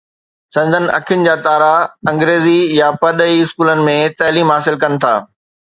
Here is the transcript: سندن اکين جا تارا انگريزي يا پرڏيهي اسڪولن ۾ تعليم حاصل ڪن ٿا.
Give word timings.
سندن 0.53 0.85
اکين 0.97 1.19
جا 1.27 1.35
تارا 1.49 1.73
انگريزي 2.11 2.57
يا 2.79 2.89
پرڏيهي 3.05 3.39
اسڪولن 3.45 3.87
۾ 3.93 3.97
تعليم 4.23 4.53
حاصل 4.57 4.83
ڪن 4.85 5.01
ٿا. 5.05 5.15